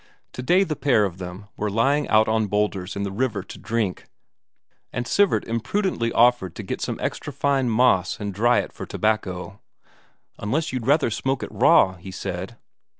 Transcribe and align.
Today 0.33 0.63
the 0.63 0.75
pair 0.75 1.03
of 1.05 1.19
them 1.19 1.45
were 1.55 1.69
lying 1.69 2.07
out 2.09 2.27
on 2.27 2.47
boulders 2.47 2.95
in 2.95 3.03
the 3.03 3.11
river 3.11 3.43
to 3.43 3.59
drink, 3.59 4.05
and 4.91 5.05
Sivert 5.05 5.45
imprudently 5.47 6.11
offered 6.11 6.55
to 6.55 6.63
get 6.63 6.81
some 6.81 6.97
extra 6.99 7.31
fine 7.31 7.69
moss 7.69 8.19
and 8.19 8.33
dry 8.33 8.57
it 8.61 8.73
for 8.73 8.87
tobacco 8.87 9.61
"unless 10.39 10.73
you'd 10.73 10.87
rather 10.87 11.11
smoke 11.11 11.43
it 11.43 11.51
raw?" 11.51 11.97
he 11.97 12.09
said. 12.09 12.57